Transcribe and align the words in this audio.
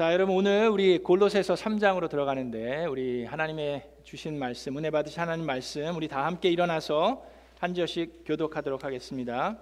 자, 0.00 0.14
여러분 0.14 0.34
오늘 0.34 0.70
우리 0.70 0.98
골로새서 0.98 1.52
3장으로 1.52 2.08
들어가는데 2.08 2.86
우리 2.86 3.26
하나님의 3.26 3.86
주신 4.02 4.38
말씀, 4.38 4.78
은혜 4.78 4.90
받으신 4.90 5.20
하나님 5.20 5.44
말씀 5.44 5.94
우리 5.94 6.08
다 6.08 6.24
함께 6.24 6.48
일어나서 6.48 7.22
한 7.58 7.74
절씩 7.74 8.22
교독하도록 8.24 8.82
하겠습니다. 8.82 9.58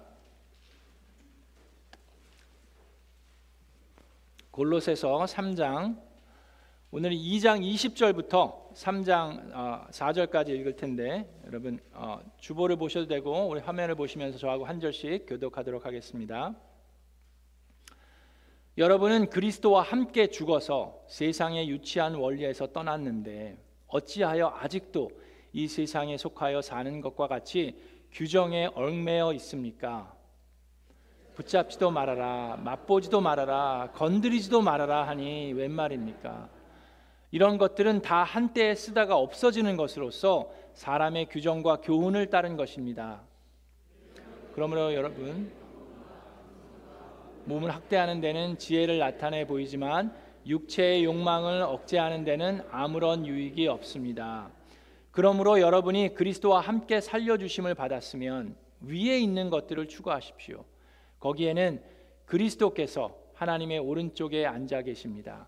골로새서 4.51 5.25
3장 5.25 5.99
오늘 6.91 7.11
2장 7.11 7.61
20절부터 7.61 8.73
3장 8.75 9.91
4절까지 9.91 10.51
읽을 10.51 10.77
텐데 10.77 11.29
여러분 11.47 11.81
어, 11.91 12.21
주보를 12.37 12.77
보셔도 12.77 13.07
되고 13.07 13.45
우리 13.49 13.59
화면을 13.59 13.95
보시면서 13.95 14.37
저하고 14.37 14.63
한 14.63 14.79
절씩 14.79 15.25
교독하도록 15.27 15.85
하겠습니다. 15.85 16.55
여러분은 18.79 19.29
그리스도와 19.29 19.81
함께 19.81 20.27
죽어서 20.27 21.01
세상의 21.09 21.67
유치한 21.67 22.15
원리에서 22.15 22.67
떠났는데 22.67 23.57
어찌하여 23.87 24.55
아직도 24.57 25.11
이 25.51 25.67
세상에 25.67 26.15
속하여 26.15 26.61
사는 26.61 27.01
것과 27.01 27.27
같이 27.27 27.77
규정에 28.13 28.69
얽매여 28.73 29.33
있습니까? 29.33 30.15
붙잡지도 31.35 31.91
말아라, 31.91 32.55
맛보지도 32.63 33.19
말아라, 33.19 33.91
건드리지도 33.95 34.61
말아라 34.61 35.09
하니 35.09 35.51
웬 35.51 35.71
말입니까? 35.71 36.47
이런 37.31 37.57
것들은 37.57 38.01
다 38.01 38.23
한때에 38.23 38.75
쓰다가 38.75 39.17
없어지는 39.17 39.75
것으로서 39.75 40.53
사람의 40.73 41.25
규정과 41.25 41.81
교훈을 41.81 42.29
따른 42.29 42.55
것입니다. 42.55 43.23
그러므로 44.53 44.93
여러분 44.93 45.51
몸을 47.49 47.73
학대하는 47.73 48.21
데는 48.21 48.59
지혜를 48.59 48.99
나타내 48.99 49.47
보이지만 49.47 50.13
육체의 50.45 51.03
욕망을 51.03 51.63
억제하는 51.63 52.23
데는 52.23 52.61
아무런 52.69 53.25
유익이 53.25 53.65
없습니다. 53.67 54.51
그러므로 55.09 55.59
여러분이 55.59 56.13
그리스도와 56.13 56.59
함께 56.59 57.01
살려 57.01 57.37
주심을 57.39 57.73
받았으면 57.73 58.55
위에 58.81 59.17
있는 59.17 59.49
것들을 59.49 59.87
추구하십시오. 59.87 60.63
거기에는 61.19 61.81
그리스도께서 62.25 63.17
하나님의 63.33 63.79
오른쪽에 63.79 64.45
앉아 64.45 64.83
계십니다. 64.83 65.47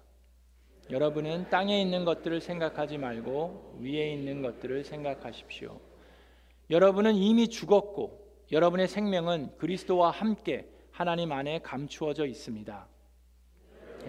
여러분은 0.89 1.49
땅에 1.51 1.79
있는 1.79 2.03
것들을 2.03 2.41
생각하지 2.41 2.97
말고 2.97 3.77
위에 3.79 4.11
있는 4.11 4.41
것들을 4.41 4.83
생각하십시오. 4.83 5.79
여러분은 6.71 7.13
이미 7.13 7.47
죽었고 7.47 8.19
여러분의 8.51 8.87
생명은 8.87 9.51
그리스도와 9.59 10.09
함께 10.09 10.70
하나님 11.01 11.31
안에 11.31 11.59
감추어져 11.63 12.27
있습니다. 12.27 12.85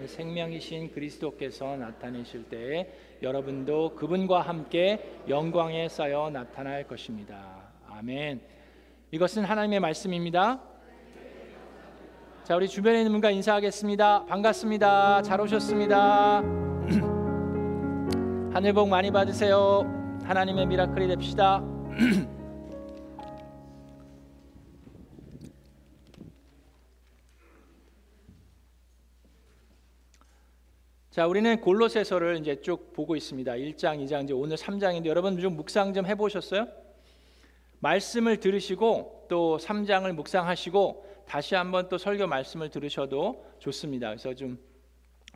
생명이신 0.05 0.91
그리스도께서 0.91 1.75
나타내실 1.75 2.47
때에 2.49 2.93
여러분도 3.23 3.95
그분과 3.95 4.41
함께 4.41 5.17
영광에 5.27 5.89
쌓여 5.89 6.29
나타날 6.29 6.87
것입니다. 6.87 7.63
아멘. 7.87 8.41
이것은 9.09 9.43
하나님의 9.43 9.79
말씀입니다. 9.79 10.61
자, 12.43 12.55
우리 12.55 12.67
주변에 12.67 12.99
있는 12.99 13.11
분과 13.13 13.31
인사하겠습니다. 13.31 14.25
반갑습니다. 14.25 15.23
잘 15.23 15.41
오셨습니다. 15.41 16.41
하늘 18.53 18.73
복 18.73 18.87
많이 18.87 19.09
받으세요. 19.09 19.81
하나님의 20.25 20.67
미라클이 20.67 21.07
됩시다. 21.07 21.63
자, 31.13 31.27
우리는 31.27 31.61
골로새서를 31.61 32.39
이제 32.39 32.59
쭉 32.59 32.91
보고 32.91 33.15
있습니다. 33.15 33.51
1장, 33.51 34.03
2장 34.03 34.23
이제 34.23 34.33
오늘 34.33 34.57
3장인데 34.57 35.05
여러분 35.05 35.39
좀 35.39 35.55
묵상 35.55 35.93
좀 35.93 36.07
해 36.07 36.15
보셨어요? 36.15 36.67
말씀을 37.81 38.37
들으시고 38.37 39.27
또 39.29 39.59
3장을 39.61 40.11
묵상하시고 40.11 41.05
다시 41.27 41.53
한번 41.53 41.87
또 41.87 41.99
설교 41.99 42.25
말씀을 42.25 42.71
들으셔도 42.71 43.45
좋습니다. 43.59 44.07
그래서 44.07 44.33
좀 44.33 44.57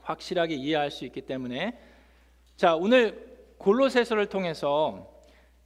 확실하게 0.02 0.56
이해할 0.56 0.90
수 0.90 1.06
있기 1.06 1.22
때문에 1.22 1.78
자 2.56 2.76
오늘 2.76 3.38
골로새서를 3.60 4.30
통해서 4.30 5.22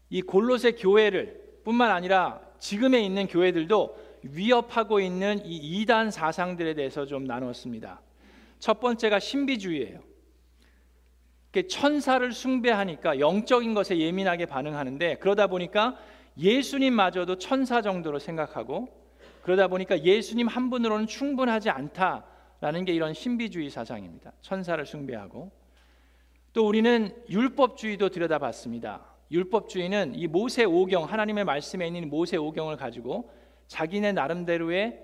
이 0.10 0.22
골로새 0.22 0.74
교회를 0.74 1.62
뿐만 1.64 1.90
아니라 1.90 2.42
지금에 2.60 3.00
있는 3.00 3.28
교회들도 3.28 3.98
위협하고 4.24 5.00
있는 5.00 5.46
이 5.46 5.56
이단 5.56 6.12
사상들에 6.12 6.74
대해서 6.74 7.06
좀 7.06 7.24
나눴습니다. 7.24 8.02
첫 8.62 8.80
번째가 8.80 9.20
신비주의예요. 9.20 10.00
천사를 11.68 12.32
숭배하니까 12.32 13.20
영적인 13.20 13.74
것에 13.74 13.98
예민하게 13.98 14.46
반응하는데 14.46 15.16
그러다 15.16 15.48
보니까 15.48 15.98
예수님마저도 16.38 17.40
천사 17.40 17.82
정도로 17.82 18.20
생각하고 18.20 18.88
그러다 19.42 19.68
보니까 19.68 20.02
예수님 20.04 20.48
한 20.48 20.70
분으로는 20.70 21.08
충분하지 21.08 21.72
않다라는 21.72 22.86
게 22.86 22.94
이런 22.94 23.16
신비주의 23.16 23.70
사상입니다. 23.72 24.32
천사를 24.42 24.86
숭배하고 24.86 25.52
또 26.54 26.68
우리는 26.68 27.14
율법주의도 27.30 28.10
들여다봤습니다. 28.10 29.04
율법주의는 29.32 30.14
이 30.16 30.28
모세 30.28 30.66
오경 30.66 31.06
하나님의 31.06 31.46
말씀에 31.46 31.88
있는 31.88 32.10
모세 32.10 32.38
오경을 32.38 32.78
가지고 32.78 33.32
자기네 33.68 34.12
나름대로의 34.12 35.02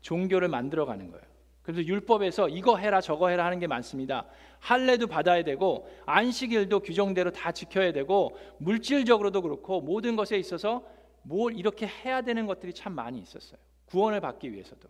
종교를 0.00 0.48
만들어가는 0.48 1.10
거예요. 1.10 1.33
그래서 1.64 1.82
율법에서 1.82 2.50
이거 2.50 2.76
해라 2.76 3.00
저거 3.00 3.30
해라 3.30 3.46
하는 3.46 3.58
게 3.58 3.66
많습니다. 3.66 4.26
할례도 4.60 5.06
받아야 5.06 5.42
되고 5.42 5.88
안식일도 6.04 6.80
규정대로 6.80 7.32
다 7.32 7.52
지켜야 7.52 7.90
되고 7.90 8.36
물질적으로도 8.58 9.40
그렇고 9.40 9.80
모든 9.80 10.14
것에 10.14 10.38
있어서 10.38 10.86
뭘 11.22 11.56
이렇게 11.56 11.86
해야 11.86 12.20
되는 12.20 12.46
것들이 12.46 12.74
참 12.74 12.94
많이 12.94 13.18
있었어요. 13.18 13.58
구원을 13.86 14.20
받기 14.20 14.52
위해서도. 14.52 14.88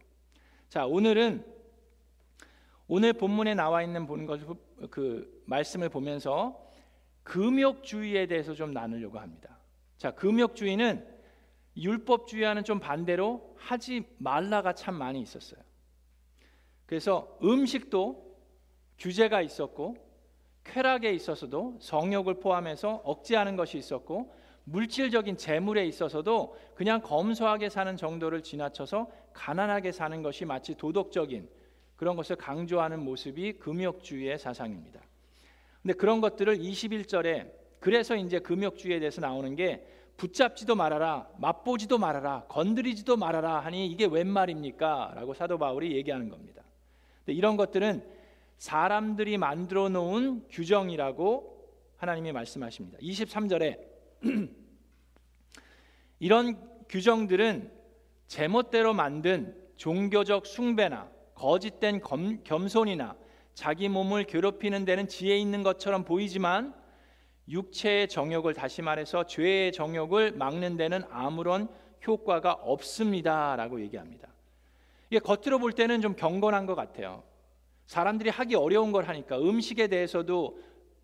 자, 0.68 0.84
오늘은 0.84 1.46
오늘 2.88 3.12
본문에 3.12 3.54
나와 3.54 3.84
있는 3.84 4.06
보는 4.08 4.26
것그 4.26 5.42
말씀을 5.46 5.88
보면서 5.88 6.60
금욕주의에 7.22 8.26
대해서 8.26 8.52
좀 8.52 8.72
나누려고 8.72 9.20
합니다. 9.20 9.60
자, 9.96 10.10
금욕주의는 10.10 11.06
율법주의와는 11.76 12.64
좀 12.64 12.80
반대로 12.80 13.54
하지 13.56 14.04
말라가 14.18 14.72
참 14.72 14.96
많이 14.96 15.20
있었어요. 15.20 15.62
그래서 16.86 17.38
음식도 17.42 18.36
규제가 18.98 19.40
있었고 19.42 19.96
쾌락에 20.64 21.12
있어서도 21.12 21.78
성욕을 21.80 22.40
포함해서 22.40 23.02
억제하는 23.04 23.56
것이 23.56 23.78
있었고 23.78 24.32
물질적인 24.64 25.36
재물에 25.36 25.86
있어서도 25.86 26.56
그냥 26.74 27.02
검소하게 27.02 27.68
사는 27.68 27.96
정도를 27.96 28.42
지나쳐서 28.42 29.10
가난하게 29.34 29.92
사는 29.92 30.22
것이 30.22 30.44
마치 30.44 30.74
도덕적인 30.74 31.48
그런 31.96 32.16
것을 32.16 32.36
강조하는 32.36 33.04
모습이 33.04 33.54
금욕주의의 33.54 34.38
사상입니다. 34.38 35.00
근데 35.82 35.94
그런 35.94 36.20
것들을 36.20 36.58
21절에 36.58 37.52
그래서 37.78 38.16
이제 38.16 38.38
금욕주의에 38.38 38.98
대해서 38.98 39.20
나오는 39.20 39.54
게 39.54 39.86
붙잡지도 40.16 40.74
말아라, 40.74 41.28
맛보지도 41.38 41.98
말아라, 41.98 42.44
건드리지도 42.48 43.16
말아라 43.16 43.60
하니 43.60 43.86
이게 43.86 44.06
웬 44.06 44.26
말입니까? 44.28 45.12
라고 45.14 45.34
사도 45.34 45.58
바울이 45.58 45.94
얘기하는 45.94 46.30
겁니다. 46.30 46.63
이런 47.32 47.56
것들은 47.56 48.04
사람들이 48.58 49.38
만들어 49.38 49.88
놓은 49.88 50.46
규정이라고 50.50 51.54
하나님이 51.96 52.32
말씀하십니다. 52.32 52.98
23절에 52.98 53.78
이런 56.20 56.86
규정들은 56.88 57.72
제멋대로 58.26 58.94
만든 58.94 59.56
종교적 59.76 60.46
숭배나 60.46 61.10
거짓된 61.34 62.00
검, 62.00 62.42
겸손이나 62.44 63.16
자기 63.54 63.88
몸을 63.88 64.25
괴롭히는 64.25 64.84
데는 64.84 65.08
지혜 65.08 65.37
있는 65.37 65.62
것처럼 65.62 66.04
보이지만 66.04 66.75
육체의 67.49 68.08
정욕을 68.08 68.54
다시 68.54 68.82
말해서 68.82 69.26
죄의 69.26 69.72
정욕을 69.72 70.32
막는 70.32 70.76
데는 70.76 71.02
아무런 71.10 71.69
효과가 72.06 72.52
없습니다라고 72.52 73.81
얘기합니다. 73.82 74.33
이게 75.10 75.18
겉으로 75.18 75.58
볼 75.58 75.72
때는 75.72 76.00
좀 76.00 76.14
경건한 76.14 76.66
것 76.66 76.74
같아요. 76.74 77.22
사람들이 77.86 78.30
하기 78.30 78.54
어려운 78.54 78.92
걸 78.92 79.04
하니까 79.04 79.38
음식에 79.38 79.88
대해서도 79.88 80.58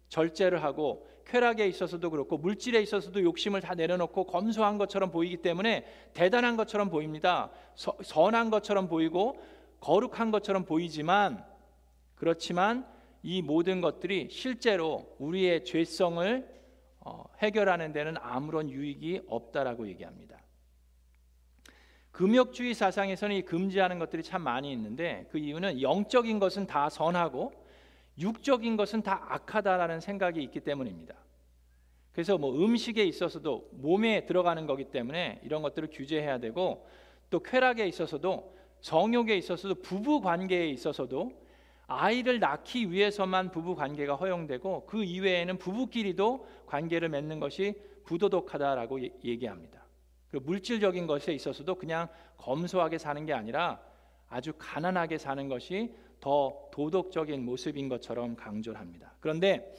절제를 0.09 0.63
하고 0.63 1.07
쾌락에 1.27 1.67
있어서도 1.69 2.11
그렇고 2.11 2.39
물질에 2.39 2.83
있어서도 2.83 3.23
욕심을 3.23 3.61
다 3.61 3.75
내려놓고 3.75 4.25
검소한 4.25 4.79
것처럼 4.79 5.11
보이기 5.11 5.37
때문에 5.39 5.85
대단한 6.13 6.57
것처럼 6.57 6.91
보입니다. 6.91 7.51
서, 7.77 7.97
선한 8.03 8.51
것처럼 8.51 8.89
보이고 8.89 9.41
거룩한 9.79 10.33
것처럼 10.33 10.65
보이지만 10.65 11.45
그렇지만 12.17 12.87
이 13.23 13.43
모든 13.43 13.81
것들이 13.81 14.29
실제로 14.31 15.15
우리의 15.19 15.65
죄성을 15.65 16.61
어, 17.01 17.25
해결하는 17.39 17.93
데는 17.93 18.17
아무런 18.21 18.69
유익이 18.69 19.23
없다라고 19.29 19.87
얘기합니다. 19.89 20.40
금욕주의 22.13 22.75
사상에서는 22.75 23.37
이 23.37 23.43
금지하는 23.43 23.99
것들이 23.99 24.23
참 24.23 24.43
많이 24.43 24.73
있는데 24.73 25.27
그 25.31 25.39
이유는 25.39 25.81
영적인 25.81 26.39
것은 26.39 26.67
다 26.67 26.89
선하고 26.89 27.53
육적인 28.19 28.77
것은 28.77 29.03
다 29.03 29.25
악하다라는 29.29 30.01
생각이 30.01 30.43
있기 30.43 30.61
때문입니다. 30.61 31.15
그래서 32.13 32.37
뭐 32.37 32.53
음식에 32.53 33.05
있어서도 33.05 33.71
몸에 33.73 34.27
들어가는 34.27 34.67
거기 34.67 34.85
때문에 34.85 35.41
이런 35.45 35.63
것들을 35.63 35.91
규제해야 35.93 36.39
되고 36.39 36.87
또 37.31 37.41
쾌락에 37.41 37.87
있어서도 37.87 38.57
정욕에 38.81 39.37
있어서도 39.37 39.77
부부 39.77 40.21
관계에 40.21 40.69
있어서도 40.69 41.33
아이를 41.87 42.41
낳기 42.41 42.91
위해서만 42.91 43.51
부부 43.51 43.75
관계가 43.75 44.17
허용되고 44.17 44.87
그 44.87 45.03
이외에는 45.05 45.59
부부끼리도 45.59 46.47
관계를 46.67 47.09
맺는 47.09 47.41
것이 47.41 47.75
부도덕하다라고 48.05 49.01
얘기합니다. 49.25 49.80
그리고 50.31 50.47
물질적인 50.47 51.07
것에 51.07 51.33
있어서도 51.33 51.75
그냥 51.75 52.09
검소하게 52.37 52.99
사는 52.99 53.25
게 53.27 53.33
아니라 53.33 53.81
아주 54.29 54.53
가난하게 54.57 55.19
사는 55.19 55.49
것이 55.49 55.93
더 56.21 56.69
도덕적인 56.73 57.45
모습인 57.45 57.89
것처럼 57.89 58.37
강조를 58.37 58.79
합니다. 58.79 59.15
그런데 59.21 59.75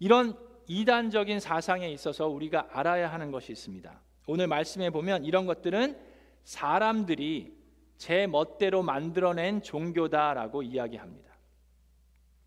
이런 0.00 0.36
이단적인 0.66 1.38
사상에 1.38 1.90
있어서 1.90 2.28
우리가 2.28 2.68
알아야 2.72 3.12
하는 3.12 3.30
것이 3.30 3.52
있습니다. 3.52 4.00
오늘 4.26 4.46
말씀에 4.46 4.90
보면 4.90 5.24
이런 5.24 5.46
것들은 5.46 5.98
사람들이 6.44 7.54
제 7.96 8.26
멋대로 8.26 8.82
만들어낸 8.82 9.62
종교다라고 9.62 10.62
이야기합니다. 10.62 11.32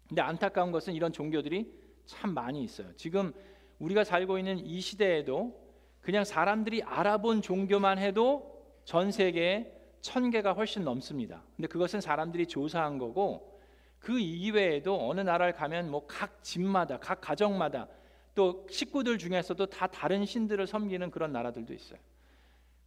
근데 0.07 0.21
안타까운 0.21 0.71
것은 0.71 0.93
이런 0.93 1.13
종교들이 1.13 1.71
참 2.05 2.33
많이 2.33 2.63
있어요. 2.63 2.93
지금 2.97 3.31
우리가 3.79 4.03
살고 4.03 4.37
있는 4.37 4.59
이 4.59 4.79
시대에도 4.81 5.64
그냥 6.05 6.23
사람들이 6.23 6.83
알아본 6.83 7.41
종교만 7.41 7.97
해도 7.97 8.63
전 8.83 9.11
세계에 9.11 9.71
천 10.01 10.29
개가 10.29 10.53
훨씬 10.53 10.83
넘습니다. 10.83 11.41
근데 11.55 11.67
그것은 11.67 11.99
사람들이 11.99 12.45
조사한 12.45 12.99
거고 12.99 13.59
그 13.97 14.19
이외에도 14.19 15.09
어느 15.09 15.21
나라를 15.21 15.53
가면 15.53 15.89
뭐 15.89 16.05
각 16.07 16.43
집마다 16.43 16.99
각 16.99 17.21
가정마다 17.21 17.87
또 18.35 18.67
식구들 18.69 19.17
중에서도 19.17 19.65
다 19.65 19.87
다른 19.87 20.27
신들을 20.27 20.67
섬기는 20.67 21.09
그런 21.09 21.31
나라들도 21.31 21.73
있어요. 21.73 21.97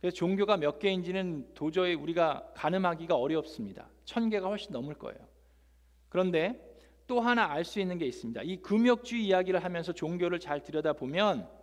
그래서 0.00 0.14
종교가 0.14 0.56
몇 0.56 0.78
개인지는 0.78 1.54
도저히 1.54 1.94
우리가 1.94 2.52
가늠하기가 2.54 3.16
어렵습니다. 3.16 3.88
천 4.04 4.30
개가 4.30 4.46
훨씬 4.46 4.70
넘을 4.70 4.94
거예요. 4.94 5.18
그런데 6.08 6.64
또 7.08 7.18
하나 7.18 7.50
알 7.50 7.64
수 7.64 7.80
있는 7.80 7.98
게 7.98 8.06
있습니다. 8.06 8.42
이 8.44 8.58
금욕주의 8.58 9.26
이야기를 9.26 9.64
하면서 9.64 9.92
종교를 9.92 10.38
잘 10.38 10.62
들여다 10.62 10.92
보면 10.92 11.57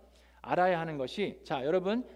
알아야 0.46 0.80
하는 0.80 0.96
것이 0.96 1.40
자 1.44 1.64
여러분 1.64 2.06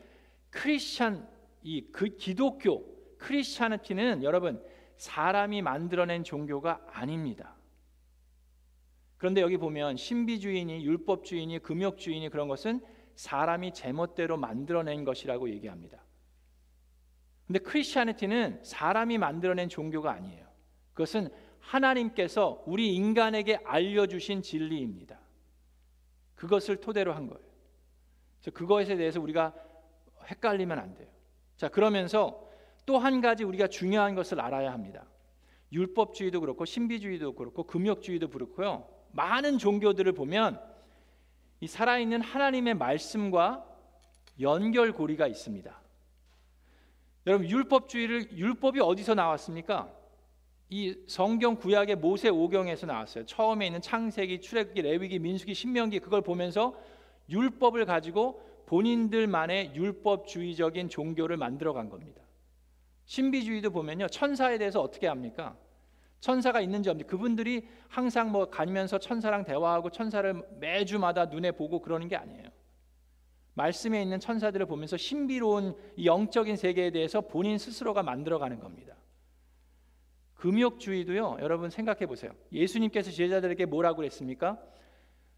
크리스천 0.51 1.29
이 1.63 1.91
그 1.93 2.17
기독교 2.17 2.85
크리스천티는 3.19 4.23
여러분 4.23 4.63
사람이 4.97 5.63
만들어낸 5.63 6.25
종교가 6.25 6.87
아닙니다. 6.91 7.57
그런데 9.19 9.43
여기 9.43 9.59
보면 9.59 9.97
신비주의니 9.97 10.85
율법주의니 10.85 11.59
금욕주의니 11.59 12.31
그런 12.31 12.49
것은 12.49 12.81
사람이 13.15 13.75
제멋대로 13.75 14.39
만들어낸 14.39 15.05
것이라고 15.05 15.51
얘기합니다. 15.51 16.03
근데 17.47 17.59
크리스천티는 17.59 18.65
사람이 18.65 19.19
만들어낸 19.19 19.69
종교가 19.69 20.13
아니에요. 20.13 20.47
그것은 20.95 21.29
하나님께서 21.59 22.63
우리 22.67 22.95
인간에게 22.95 23.57
알려주신 23.65 24.41
진리입니다. 24.41 25.21
그것을 26.35 26.77
토대로 26.79 27.13
한 27.13 27.27
거예요. 27.27 27.50
그래서 28.41 28.51
그것에 28.57 28.97
대해서 28.97 29.21
우리가 29.21 29.55
헷갈리면 30.27 30.79
안 30.79 30.95
돼요. 30.95 31.09
자, 31.57 31.69
그러면서 31.69 32.49
또 32.87 32.99
한 32.99 33.21
가지 33.21 33.45
우리가 33.45 33.69
중요한 33.69 34.15
것을 34.15 34.41
알아야 34.41 34.73
합니다. 34.73 35.07
율법주의도 35.73 36.41
그렇고 36.41 36.65
신비주의도 36.65 37.35
그렇고 37.35 37.63
금욕주의도 37.65 38.29
그렇고요. 38.29 38.89
많은 39.13 39.59
종교들을 39.59 40.11
보면 40.13 40.61
이 41.61 41.67
살아있는 41.69 42.23
하나님의 42.23 42.75
말씀과 42.75 43.65
연결고리가 44.41 45.27
있습니다. 45.27 45.81
여러분 47.27 47.49
율법주의를 47.49 48.37
율법이 48.37 48.81
어디서 48.81 49.15
나왔습니까? 49.15 49.95
이 50.71 50.97
성경 51.07 51.57
구약의 51.57 51.97
모세 51.97 52.29
오경에서 52.29 52.87
나왔어요. 52.87 53.27
처음에 53.27 53.67
있는 53.67 53.81
창세기, 53.81 54.41
출애굽기, 54.41 54.83
레위기, 54.83 55.19
민수기, 55.19 55.53
신명기 55.55 56.01
그걸 56.01 56.23
보면서 56.23 56.75
율법을 57.31 57.87
가지고 57.87 58.43
본인들만의 58.67 59.75
율법주의적인 59.75 60.89
종교를 60.89 61.37
만들어 61.37 61.73
간 61.73 61.89
겁니다. 61.89 62.23
신비주의도 63.07 63.71
보면요. 63.71 64.07
천사에 64.09 64.59
대해서 64.59 64.81
어떻게 64.81 65.07
합니까? 65.07 65.57
천사가 66.21 66.61
있는지 66.61 66.91
없는지 66.91 67.09
그분들이 67.09 67.67
항상 67.89 68.31
뭐 68.31 68.51
가면서 68.51 68.99
천사랑 68.99 69.45
대화하고 69.45 69.91
천사를 69.91 70.41
매주마다 70.61 71.25
눈에 71.27 71.51
보고 71.53 71.81
그러는 71.81 72.09
게 72.09 72.17
아니에요. 72.17 72.45
말씀에 73.55 74.01
있는 74.01 74.21
천사들을 74.21 74.67
보면서 74.67 74.97
신비로운 74.97 75.75
영적인 76.05 76.57
세계에 76.57 76.91
대해서 76.91 77.21
본인 77.21 77.59
스스로가 77.59 78.03
만들어가는 78.03 78.61
겁니다. 78.61 78.95
금욕주의도요. 80.37 81.39
여러분 81.41 81.69
생각해 81.69 82.07
보세요. 82.07 82.33
예수님께서 82.53 83.11
제자들에게 83.11 83.67
뭐라고 83.67 83.97
그랬습니까? 83.97 84.59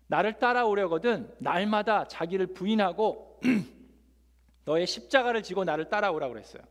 나를 0.06 0.38
따라오려거든 0.38 1.32
날마다 1.38 2.06
자기를 2.06 2.48
부인하고 2.48 3.40
너의 4.64 4.86
십자가를 4.86 5.42
지고 5.42 5.64
나를 5.64 5.88
따라오라고 5.88 6.32
그랬어요. 6.34 6.62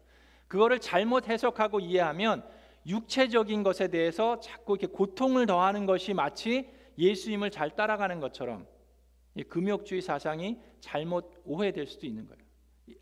그거를 0.48 0.80
잘못 0.80 1.28
해석하고 1.28 1.80
이해하면 1.80 2.44
육체적인 2.86 3.64
것에 3.64 3.88
대해서 3.88 4.40
자꾸 4.40 4.74
이렇게 4.74 4.88
고통을 4.88 5.46
더하는 5.46 5.86
것이 5.86 6.14
마치 6.14 6.70
예수님을 6.98 7.52
잘 7.52 7.76
따라가는 7.76 8.20
것처럼 8.20 8.68
금욕주의 9.48 10.02
사상이 10.02 10.60
잘못 10.80 11.42
오해될 11.46 11.88
수도 11.88 12.06
있는 12.06 12.28
거예요. 12.28 12.42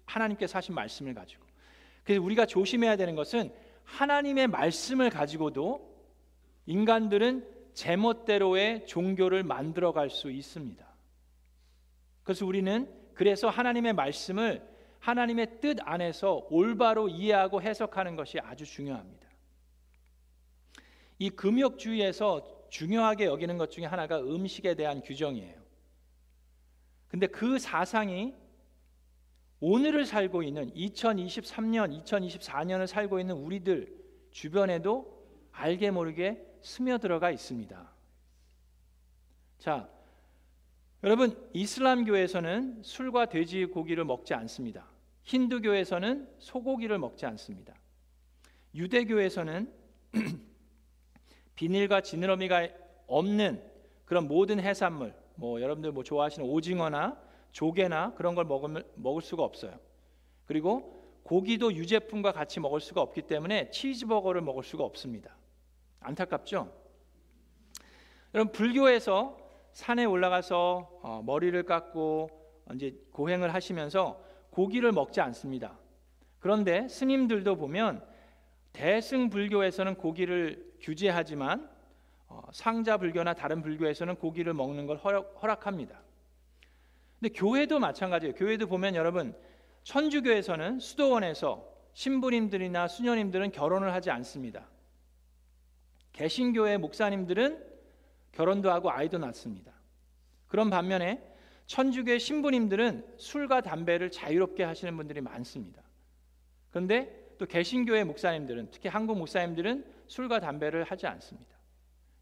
하나님께서 0.06 0.58
하신 0.58 0.76
말씀을 0.76 1.14
가지고. 1.14 1.44
그래서 2.04 2.22
우리가 2.22 2.46
조심해야 2.46 2.96
되는 2.98 3.16
것은 3.16 3.52
하나님의 3.84 4.48
말씀을 4.48 5.10
가지고도 5.10 5.90
인간들은 6.66 7.48
제멋대로의 7.80 8.86
종교를 8.88 9.44
만들어 9.44 9.94
갈 9.94 10.10
수 10.10 10.30
있습니다. 10.30 10.86
그래서 12.24 12.46
우리는 12.46 12.94
그래서 13.14 13.50
하나님의 13.50 13.94
말씀을 13.94 14.68
하나님의 15.00 15.62
뜻 15.62 15.78
안에서 15.82 16.48
올바로 16.50 17.08
이해하고 17.08 17.62
해석하는 17.62 18.18
것이 18.18 18.38
아주 18.40 18.66
중요합니다. 18.66 19.30
이 21.20 21.30
금욕주의에서 21.30 22.68
중요하게 22.70 23.26
여기는 23.26 23.58
것 23.58 23.72
중에 23.72 23.86
하나가 23.86 24.20
음식에 24.20 24.76
대한 24.76 25.02
규정이에요. 25.02 25.58
근데 27.08 27.28
그 27.28 27.60
사상이 27.60 28.34
오늘을 29.62 30.06
살고 30.06 30.44
있는 30.44 30.70
2023년, 30.74 32.04
2024년을 32.04 32.88
살고 32.88 33.22
있는 33.22 33.36
우리들 33.36 33.98
주변에도 34.32 35.18
알게 35.54 35.92
모르게 35.92 36.49
스며들어가 36.62 37.32
있습니다. 37.32 37.90
자, 39.60 39.90
여러분 41.04 41.50
이슬람교에서는 41.54 42.84
술과 42.84 43.28
돼지 43.28 43.66
고기를 43.66 44.06
먹지 44.06 44.34
않습니다. 44.34 44.86
힌두교에서는 45.24 46.28
소고기를 46.40 46.98
먹지 46.98 47.26
않습니다. 47.26 47.76
유대교에서는 48.76 49.72
비닐과 51.56 52.02
지느러미가 52.02 52.68
없는 53.08 53.62
그런 54.06 54.28
모든 54.28 54.60
해산물, 54.60 55.14
뭐 55.36 55.62
여러분들 55.62 55.92
뭐 55.92 56.04
좋아하시는 56.04 56.48
오징어나 56.48 57.18
조개나 57.52 58.14
그런 58.16 58.36
걸 58.36 58.46
먹으면 58.46 58.84
먹을 58.96 59.22
수가 59.22 59.44
없어요. 59.44 59.78
그리고 60.46 61.00
고기도 61.24 61.74
유제품과 61.74 62.32
같이 62.32 62.60
먹을 62.60 62.80
수가 62.80 63.02
없기 63.02 63.24
때문에 63.24 63.70
치즈버거를 63.70 64.42
먹을 64.42 64.64
수가 64.64 64.84
없습니다. 64.84 65.39
안타깝죠? 66.02 66.72
여러분 68.34 68.52
불교에서 68.52 69.38
산에 69.72 70.06
올라가서 70.06 71.00
어, 71.02 71.24
머리를 71.26 71.62
깎고 71.64 72.30
이제 72.76 72.96
고행을 73.12 73.54
하시면서 73.54 74.24
고기를 74.52 74.92
먹지 74.92 75.22
않습니다. 75.22 75.78
그런데 76.40 76.88
스님들도 76.88 77.56
보면 77.56 78.04
대승 78.72 79.30
불교에서는 79.30 79.96
고기를 79.96 80.74
규제하지만 80.82 81.70
어, 82.28 82.42
상자 82.52 82.98
불교나 82.98 83.34
다른 83.34 83.62
불교에서는 83.62 84.16
고기를 84.16 84.54
먹는 84.54 84.86
걸 84.86 84.98
허락, 84.98 85.36
허락합니다. 85.42 86.00
근데 87.20 87.34
교회도 87.34 87.80
마찬가지예요. 87.80 88.36
교회도 88.36 88.68
보면 88.68 88.96
여러분 88.96 89.36
천주교에서는 89.84 90.80
수도원에서 90.80 91.68
신부님들이나 91.94 92.88
수녀님들은 92.88 93.52
결혼을 93.52 93.94
하지 93.94 94.12
않습니다. 94.12 94.68
개신교의 96.20 96.80
목사님들은 96.80 97.66
결혼도 98.34 98.70
하고 98.70 98.92
아이도 98.92 99.18
낳습니다. 99.20 99.72
그런 100.48 100.70
반면에 100.70 101.24
천주교의 101.66 102.20
신부님들은 102.20 103.16
술과 103.16 103.62
담배를 103.62 104.12
자유롭게 104.12 104.66
하시는 104.66 104.98
분들이 104.98 105.22
많습니다. 105.22 105.82
그런데 106.72 107.34
또 107.38 107.46
개신교의 107.46 108.04
목사님들은 108.04 108.68
특히 108.70 108.90
한국 108.90 109.18
목사님들은 109.18 109.86
술과 110.08 110.42
담배를 110.42 110.84
하지 110.84 111.08
않습니다. 111.08 111.56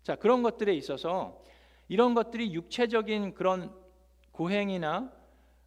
자, 0.03 0.15
그런 0.15 0.43
것들에 0.43 0.75
있어서 0.75 1.41
이런 1.87 2.13
것들이 2.13 2.53
육체적인 2.53 3.33
그런 3.33 3.73
고행이나 4.31 5.11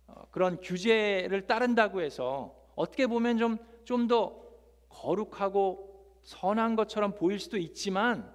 어, 0.07 0.27
그런 0.31 0.61
규제를 0.61 1.49
따른다고 1.49 2.01
해서 2.01 2.55
어떻게 2.77 3.09
보면 3.09 3.39
좀 3.39 3.59
좀 3.85 4.07
더 4.07 4.41
거룩하고 4.89 5.90
선한 6.31 6.77
것처럼 6.77 7.17
보일 7.17 7.41
수도 7.41 7.59
있지만 7.59 8.33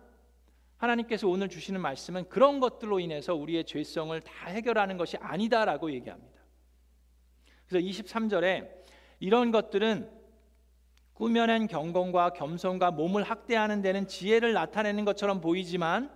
하나님께서 0.76 1.30
오늘 1.30 1.48
주시는 1.48 1.80
말씀은 1.80 2.28
그런 2.28 2.60
것들로 2.60 3.00
인해서 3.00 3.34
우리의 3.34 3.64
죄성을 3.64 4.20
다 4.20 4.48
해결하는 4.48 4.98
것이 4.98 5.16
아니다라고 5.18 5.92
얘기합니다. 5.94 6.42
그래서 7.66 7.88
23절에 7.88 8.70
이런 9.22 9.52
것들은 9.52 10.12
꾸며낸 11.14 11.68
경건과 11.68 12.32
겸손과 12.34 12.92
몸을 12.92 13.24
학대하는 13.24 13.82
데는 13.82 14.08
지혜를 14.08 14.52
나타내는 14.52 15.06
것처럼 15.06 15.40
보이지만 15.40 16.12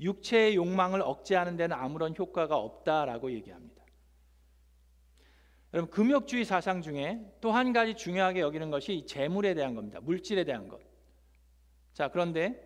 육체의 0.00 0.56
욕망을 0.56 1.02
억제하는 1.02 1.56
데는 1.56 1.76
아무런 1.76 2.14
효과가 2.18 2.56
없다라고 2.56 3.30
얘기합니다. 3.32 3.84
여러분 5.74 5.90
금욕주의 5.90 6.46
사상 6.46 6.80
중에 6.80 7.20
또 7.42 7.52
한 7.52 7.74
가지 7.74 7.94
중요하게 7.94 8.40
여기는 8.40 8.70
것이 8.70 9.04
재물에 9.06 9.52
대한 9.52 9.74
겁니다. 9.74 10.00
물질에 10.00 10.44
대한 10.44 10.66
것. 10.66 10.93
자 11.94 12.08
그런데 12.08 12.60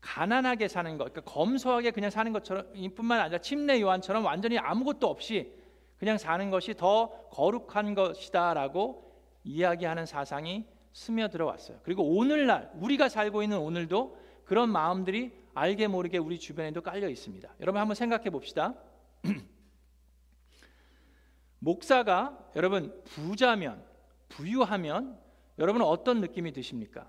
가난하게 0.00 0.68
사는 0.68 0.98
것, 0.98 1.12
그러니까 1.12 1.32
검소하게 1.32 1.92
그냥 1.92 2.10
사는 2.10 2.32
것처럼 2.32 2.66
뿐만 2.94 3.20
아니라 3.20 3.38
침례 3.38 3.80
요한처럼 3.80 4.24
완전히 4.24 4.58
아무것도 4.58 5.08
없이 5.08 5.52
그냥 5.98 6.18
사는 6.18 6.50
것이 6.50 6.74
더 6.74 7.28
거룩한 7.30 7.94
것이다라고 7.94 9.04
이야기하는 9.44 10.06
사상이 10.06 10.66
스며들어 10.92 11.46
왔어요. 11.46 11.78
그리고 11.82 12.04
오늘날 12.04 12.70
우리가 12.74 13.08
살고 13.08 13.42
있는 13.42 13.58
오늘도 13.58 14.18
그런 14.44 14.70
마음들이 14.70 15.32
알게 15.54 15.88
모르게 15.88 16.18
우리 16.18 16.38
주변에도 16.38 16.82
깔려 16.82 17.08
있습니다. 17.08 17.48
여러분 17.60 17.80
한번 17.80 17.94
생각해 17.94 18.30
봅시다. 18.30 18.74
목사가 21.58 22.38
여러분 22.54 23.02
부자면 23.04 23.82
부유하면 24.28 25.18
여러분은 25.58 25.86
어떤 25.86 26.20
느낌이 26.20 26.52
드십니까? 26.52 27.08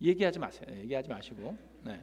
얘기하지 0.00 0.38
마세요. 0.38 0.66
얘기하지 0.76 1.08
마시고. 1.08 1.56
네. 1.82 2.00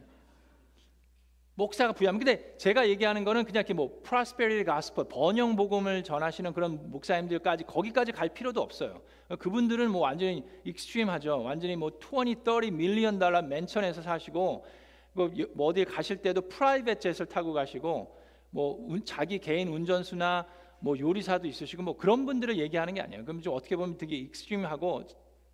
목사가 1.55 1.93
부유하면 1.93 2.19
근데 2.19 2.55
제가 2.57 2.87
얘기하는 2.89 3.23
거는 3.23 3.43
그냥 3.43 3.61
이렇게 3.61 3.73
뭐 3.73 3.99
prosperity 4.03 4.63
gospel 4.63 5.07
번영 5.07 5.55
복음을 5.55 6.01
전하시는 6.03 6.53
그런 6.53 6.89
목사님들까지 6.89 7.65
거기까지 7.65 8.11
갈 8.11 8.29
필요도 8.29 8.61
없어요. 8.61 9.01
그분들은 9.37 9.91
뭐 9.91 10.01
완전히 10.01 10.43
extreme하죠. 10.63 11.41
완전히 11.43 11.75
뭐 11.75 11.91
20, 12.01 12.43
30 12.45 12.73
million 12.73 13.19
dollar 13.19 13.41
mansion에서 13.41 14.01
사시고 14.01 14.65
뭐, 15.13 15.29
뭐 15.53 15.67
어디 15.67 15.83
가실 15.85 16.17
때도 16.17 16.47
private 16.47 16.99
jet을 16.99 17.27
타고 17.27 17.53
가시고 17.53 18.17
뭐 18.49 18.97
자기 19.03 19.37
개인 19.37 19.67
운전수나 19.67 20.47
뭐 20.79 20.97
요리사도 20.97 21.47
있으시고 21.47 21.83
뭐 21.83 21.97
그런 21.97 22.25
분들을 22.25 22.57
얘기하는 22.57 22.93
게 22.93 23.01
아니에요. 23.01 23.23
그럼 23.23 23.41
좀 23.41 23.53
어떻게 23.53 23.75
보면 23.75 23.97
되게 23.97 24.15
extreme하고 24.15 25.03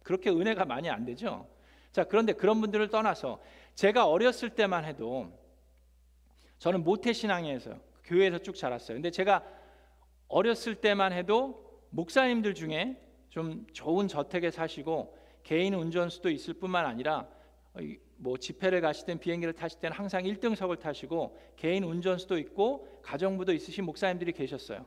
그렇게 0.03 0.29
은혜가 0.29 0.65
많이 0.65 0.89
안 0.89 1.06
되죠. 1.06 1.48
자, 1.91 2.03
그런데 2.03 2.34
그런 2.34 2.62
분들을 2.62 2.89
떠나서 2.89 3.41
제가 3.75 4.08
어렸을 4.08 4.50
때만 4.50 4.86
해도 4.86 5.32
저는 6.60 6.84
모태 6.84 7.13
신앙에서 7.13 7.77
교회에서 8.03 8.39
쭉 8.39 8.56
자랐어요. 8.56 8.96
근데 8.96 9.12
제가 9.12 9.44
어렸을 10.27 10.75
때만 10.75 11.13
해도 11.13 11.82
목사님들 11.89 12.53
중에 12.53 13.01
좀 13.29 13.65
좋은 13.72 14.08
저택에 14.08 14.51
사시고 14.51 15.15
개인 15.44 15.74
운전수도 15.74 16.29
있을 16.29 16.53
뿐만 16.56 16.86
아니라 16.86 17.27
뭐 18.17 18.38
집회를 18.38 18.82
가시든 18.82 19.20
비행기를 19.20 19.53
타실 19.53 19.79
때는 19.79 19.96
항상 19.96 20.24
1등석을 20.24 20.79
타시고 20.79 21.38
개인 21.56 21.84
운전수도 21.84 22.38
있고 22.39 22.88
가정부도 23.03 23.53
있으신 23.53 23.86
목사님들이 23.86 24.32
계셨어요. 24.32 24.86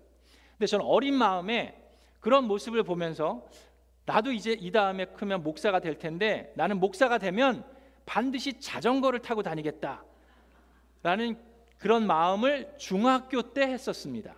근데 0.52 0.66
저는 0.66 0.84
어린 0.84 1.14
마음에 1.14 1.80
그런 2.18 2.44
모습을 2.44 2.82
보면서 2.82 3.46
나도 4.10 4.32
이제 4.32 4.56
이 4.58 4.72
다음에 4.72 5.04
크면 5.04 5.44
목사가 5.44 5.78
될 5.78 5.96
텐데 5.96 6.52
나는 6.56 6.80
목사가 6.80 7.18
되면 7.18 7.64
반드시 8.06 8.58
자전거를 8.58 9.20
타고 9.20 9.40
다니겠다. 9.44 10.04
라는 11.04 11.38
그런 11.78 12.08
마음을 12.08 12.74
중학교 12.76 13.40
때 13.40 13.62
했었습니다. 13.62 14.34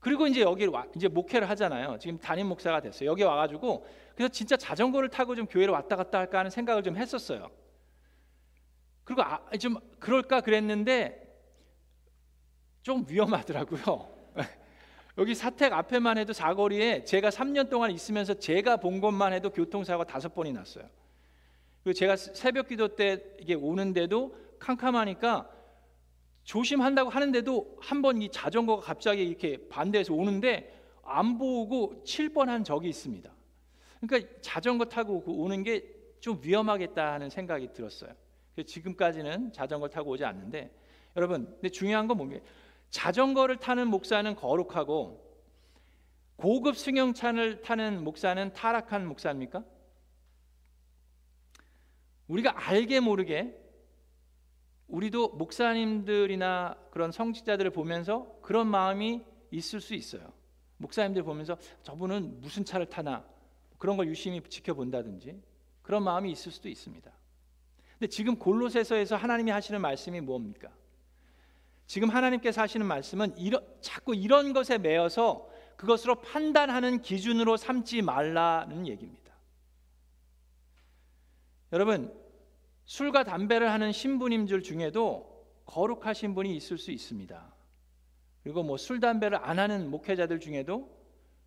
그리고 0.00 0.26
이제 0.26 0.40
여기 0.40 0.64
와 0.64 0.86
이제 0.96 1.06
목회를 1.06 1.50
하잖아요. 1.50 1.98
지금 1.98 2.18
담임 2.18 2.46
목사가 2.46 2.80
됐어요. 2.80 3.10
여기 3.10 3.24
와가지고 3.24 3.86
그래서 4.14 4.32
진짜 4.32 4.56
자전거를 4.56 5.10
타고 5.10 5.34
좀 5.34 5.44
교회를 5.44 5.74
왔다 5.74 5.94
갔다 5.94 6.18
할까 6.18 6.38
하는 6.38 6.50
생각을 6.50 6.82
좀 6.82 6.96
했었어요. 6.96 7.50
그리고 9.04 9.22
아, 9.22 9.44
좀 9.60 9.76
그럴까 9.98 10.40
그랬는데 10.40 11.30
좀 12.80 13.04
위험하더라고요. 13.06 14.21
여기 15.18 15.34
사택 15.34 15.72
앞에만 15.72 16.18
해도 16.18 16.32
사거리에 16.32 17.04
제가 17.04 17.28
3년 17.30 17.68
동안 17.68 17.90
있으면서 17.90 18.34
제가 18.34 18.78
본 18.78 19.00
것만 19.00 19.32
해도 19.32 19.50
교통사고 19.50 20.04
다섯 20.04 20.34
번이 20.34 20.52
났어요. 20.52 20.88
그리고 21.82 21.94
제가 21.98 22.16
새벽 22.16 22.68
기도 22.68 22.88
때 22.96 23.22
이게 23.38 23.54
오는데도 23.54 24.34
캄캄하니까 24.58 25.50
조심한다고 26.44 27.10
하는데도 27.10 27.76
한 27.80 28.02
번 28.02 28.22
이 28.22 28.28
자전거가 28.30 28.82
갑자기 28.82 29.22
이렇게 29.22 29.68
반대해서 29.68 30.14
오는데 30.14 30.78
안 31.04 31.38
보고 31.38 32.02
칠 32.04 32.32
뻔한 32.32 32.64
적이 32.64 32.88
있습니다. 32.88 33.30
그러니까 34.00 34.32
자전거 34.40 34.84
타고 34.86 35.22
오는 35.26 35.62
게 35.62 36.02
좀 36.22 36.38
위험하겠다 36.40 37.14
하는 37.14 37.28
생각이 37.30 37.72
들었어요. 37.72 38.12
지금까지는 38.64 39.52
자전거 39.52 39.88
타고 39.88 40.10
오지 40.12 40.24
않는데 40.24 40.70
여러분, 41.16 41.46
근데 41.54 41.68
중요한 41.68 42.06
건 42.06 42.16
뭡니까? 42.16 42.44
자전거를 42.92 43.56
타는 43.56 43.88
목사는 43.88 44.36
거룩하고 44.36 45.20
고급 46.36 46.76
승용차를 46.76 47.62
타는 47.62 48.04
목사는 48.04 48.52
타락한 48.52 49.06
목사입니까? 49.06 49.64
우리가 52.28 52.68
알게 52.68 53.00
모르게 53.00 53.58
우리도 54.88 55.30
목사님들이나 55.30 56.76
그런 56.90 57.12
성직자들을 57.12 57.70
보면서 57.70 58.38
그런 58.42 58.66
마음이 58.66 59.22
있을 59.50 59.80
수 59.80 59.94
있어요. 59.94 60.30
목사님들 60.76 61.22
보면서 61.22 61.56
저분은 61.82 62.40
무슨 62.40 62.64
차를 62.64 62.86
타나 62.86 63.24
그런 63.78 63.96
걸 63.96 64.06
유심히 64.08 64.42
지켜본다든지 64.42 65.40
그런 65.80 66.04
마음이 66.04 66.30
있을 66.30 66.52
수도 66.52 66.68
있습니다. 66.68 67.10
근데 67.98 68.06
지금 68.08 68.36
골로새서에서 68.36 69.16
하나님이 69.16 69.50
하시는 69.50 69.80
말씀이 69.80 70.20
뭡니까? 70.20 70.70
지금 71.92 72.08
하나님께서 72.08 72.62
하시는 72.62 72.86
말씀은 72.86 73.36
이런, 73.36 73.62
자꾸 73.82 74.14
이런 74.14 74.54
것에 74.54 74.78
매여서 74.78 75.46
그것으로 75.76 76.22
판단하는 76.22 77.02
기준으로 77.02 77.58
삼지 77.58 78.00
말라는 78.00 78.86
얘기입니다. 78.86 79.34
여러분 81.70 82.18
술과 82.86 83.24
담배를 83.24 83.70
하는 83.70 83.92
신부님들 83.92 84.62
중에도 84.62 85.46
거룩하신 85.66 86.34
분이 86.34 86.56
있을 86.56 86.78
수 86.78 86.92
있습니다. 86.92 87.54
그리고 88.42 88.62
뭐 88.62 88.78
술 88.78 88.98
담배를 88.98 89.36
안 89.44 89.58
하는 89.58 89.90
목회자들 89.90 90.40
중에도 90.40 90.98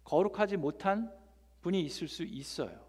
거룩하지 0.04 0.58
못한 0.58 1.12
분이 1.62 1.82
있을 1.82 2.08
수 2.08 2.22
있어요. 2.22 2.86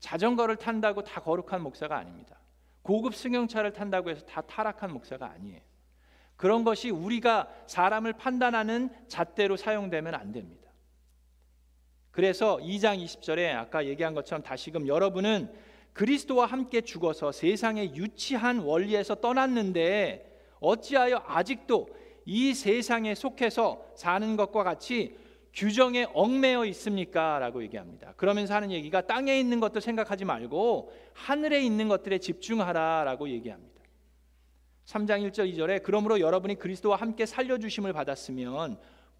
자전거를 0.00 0.56
탄다고 0.56 1.04
다 1.04 1.20
거룩한 1.22 1.62
목사가 1.62 1.96
아닙니다. 1.96 2.40
고급 2.82 3.14
승용차를 3.14 3.72
탄다고 3.72 4.10
해서 4.10 4.26
다 4.26 4.40
타락한 4.40 4.92
목사가 4.92 5.30
아니에요. 5.30 5.67
그런 6.38 6.62
것이 6.62 6.88
우리가 6.88 7.48
사람을 7.66 8.14
판단하는 8.14 8.90
잣대로 9.08 9.56
사용되면 9.56 10.14
안 10.14 10.32
됩니다. 10.32 10.70
그래서 12.12 12.58
2장 12.58 13.04
20절에 13.04 13.54
아까 13.54 13.84
얘기한 13.84 14.14
것처럼 14.14 14.42
다시금 14.42 14.86
여러분은 14.86 15.52
그리스도와 15.92 16.46
함께 16.46 16.80
죽어서 16.80 17.32
세상의 17.32 17.96
유치한 17.96 18.60
원리에서 18.60 19.16
떠났는데 19.16 20.40
어찌하여 20.60 21.24
아직도 21.26 21.88
이 22.24 22.54
세상에 22.54 23.16
속해서 23.16 23.84
사는 23.96 24.36
것과 24.36 24.62
같이 24.62 25.16
규정에 25.52 26.06
얽매여 26.14 26.66
있습니까? 26.66 27.40
라고 27.40 27.64
얘기합니다. 27.64 28.12
그러면서 28.16 28.54
하는 28.54 28.70
얘기가 28.70 29.00
땅에 29.08 29.40
있는 29.40 29.58
것들 29.58 29.80
생각하지 29.80 30.24
말고 30.24 30.92
하늘에 31.14 31.60
있는 31.62 31.88
것들에 31.88 32.18
집중하라 32.18 33.02
라고 33.04 33.28
얘기합니다. 33.28 33.77
3장 34.88 35.20
1절 35.28 35.52
2절에 35.52 35.82
그러므로 35.82 36.18
여러분이 36.18 36.54
그리스도와 36.54 36.96
함께 36.96 37.26
살려 37.26 37.58
주심을 37.58 37.92
받았으면 37.92 38.78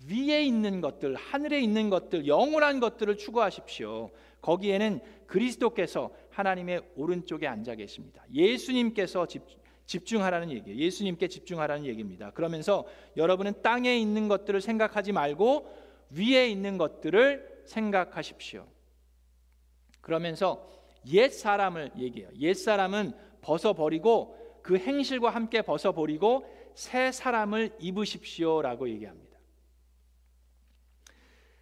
위에 0.08 0.42
있는 0.42 0.80
것들, 0.80 1.14
하늘에 1.14 1.60
있는 1.60 1.90
것들, 1.90 2.26
영원한 2.26 2.80
것들을 2.80 3.18
추구하십시오. 3.18 4.10
거기에는 4.40 5.00
그리스도께서 5.26 6.10
하나님의 6.30 6.82
오른쪽에 6.96 7.46
앉아 7.46 7.74
계십니다. 7.74 8.24
예수님께서 8.32 9.26
집, 9.26 9.42
집중하라는 9.84 10.50
얘기예요. 10.52 10.78
예수님께 10.78 11.28
집중하라는 11.28 11.84
얘기입니다. 11.84 12.30
그러면서 12.30 12.86
여러분은 13.18 13.60
땅에 13.60 13.98
있는 13.98 14.28
것들을 14.28 14.60
생각하지 14.62 15.12
말고 15.12 15.70
위에 16.10 16.48
있는 16.48 16.78
것들을 16.78 17.64
생각하십시오. 17.66 18.66
그러면서 20.00 20.66
옛 21.12 21.28
사람을 21.28 21.92
얘기해요. 21.98 22.30
옛 22.38 22.54
사람은 22.54 23.12
벗어버리고 23.42 24.47
그 24.68 24.76
행실과 24.76 25.30
함께 25.30 25.62
벗어버리고 25.62 26.44
새 26.74 27.10
사람을 27.10 27.74
입으십시오라고 27.80 28.90
얘기합니다. 28.90 29.38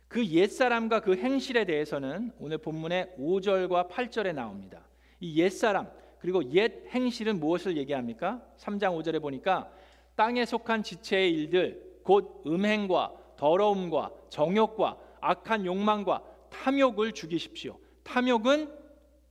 그 0.08 0.26
옛사람과 0.26 1.02
그 1.02 1.14
행실에 1.14 1.66
대해서는 1.66 2.32
오늘 2.40 2.58
본문의 2.58 3.14
5절과 3.16 3.88
8절에 3.88 4.34
나옵니다. 4.34 4.84
이 5.20 5.40
옛사람 5.40 5.88
그리고 6.18 6.42
옛 6.50 6.84
행실은 6.88 7.38
무엇을 7.38 7.76
얘기합니까? 7.76 8.44
3장 8.56 9.00
5절에 9.00 9.22
보니까 9.22 9.70
땅에 10.16 10.44
속한 10.44 10.82
지체의 10.82 11.32
일들 11.32 12.00
곧 12.02 12.42
음행과 12.44 13.36
더러움과 13.36 14.10
정욕과 14.30 14.98
악한 15.20 15.64
욕망과 15.64 16.25
탐욕을 16.50 17.12
죽이십시오. 17.12 17.78
탐욕은 18.02 18.68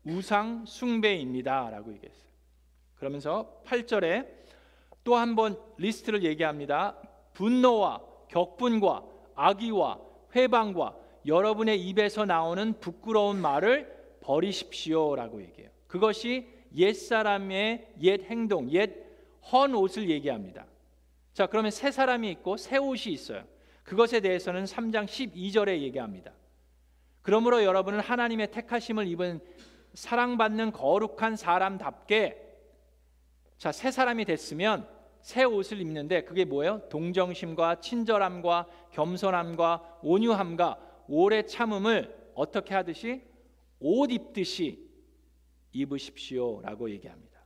우상 0.05 0.63
숭배입니다라고 0.65 1.91
얘기했어요. 1.91 2.34
그러면서 2.97 3.61
8절에 3.65 4.27
또 5.03 5.15
한 5.15 5.35
번 5.35 5.57
리스트를 5.77 6.23
얘기합니다. 6.23 6.95
분노와 7.33 8.01
격분과 8.29 9.03
악의와 9.35 9.99
회방과 10.35 10.95
여러분의 11.25 11.79
입에서 11.81 12.25
나오는 12.25 12.73
부끄러운 12.79 13.39
말을 13.41 14.17
버리십시오라고 14.21 15.41
얘기해요. 15.43 15.69
그것이 15.87 16.47
옛 16.75 16.93
사람의 16.93 17.93
옛 18.01 18.21
행동, 18.23 18.71
옛 18.71 19.05
헌 19.51 19.75
옷을 19.75 20.09
얘기합니다. 20.09 20.65
자, 21.33 21.45
그러면 21.45 21.69
새 21.69 21.91
사람이 21.91 22.31
있고 22.31 22.57
새 22.57 22.77
옷이 22.77 23.13
있어요. 23.13 23.43
그것에 23.83 24.19
대해서는 24.21 24.63
3장 24.63 25.05
12절에 25.05 25.81
얘기합니다. 25.81 26.31
그러므로 27.21 27.63
여러분은 27.63 27.99
하나님의 27.99 28.49
택하심을 28.51 29.05
입은 29.07 29.39
사랑받는 29.93 30.71
거룩한 30.71 31.35
사람답게 31.35 32.44
자, 33.57 33.71
새 33.71 33.91
사람이 33.91 34.25
됐으면 34.25 34.87
새 35.21 35.43
옷을 35.43 35.81
입는데 35.81 36.23
그게 36.23 36.45
뭐예요? 36.45 36.87
동정심과 36.89 37.79
친절함과 37.79 38.67
겸손함과 38.91 39.99
온유함과 40.03 41.05
오래 41.07 41.45
참음을 41.45 42.31
어떻게 42.35 42.75
하듯이 42.75 43.23
옷 43.79 44.11
입듯이 44.11 44.87
입으십시오라고 45.71 46.89
얘기합니다. 46.91 47.43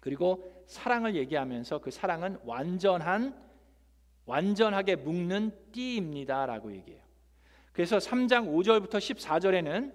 그리고 0.00 0.64
사랑을 0.66 1.16
얘기하면서 1.16 1.80
그 1.80 1.90
사랑은 1.90 2.38
완전한 2.44 3.48
완전하게 4.26 4.96
묶는 4.96 5.72
띠입니다라고 5.72 6.72
얘기해요. 6.72 7.02
그래서 7.72 7.98
3장 7.98 8.48
5절부터 8.48 8.98
14절에는 8.98 9.92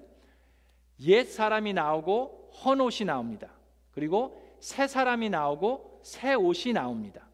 옛 1.02 1.24
사람이 1.24 1.74
나오고 1.74 2.52
헌 2.64 2.82
옷이 2.82 3.06
나옵니다. 3.06 3.52
그리고 3.94 4.42
새 4.60 4.88
사람이 4.88 5.30
나오고 5.30 6.02
새 6.04 6.34
옷이 6.34 6.74
나옵니다. 6.74 7.28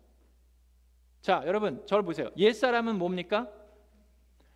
자, 1.22 1.42
여러분 1.46 1.86
저를 1.86 2.04
보세요. 2.04 2.30
옛 2.38 2.54
사람은 2.54 2.98
뭡니까? 2.98 3.50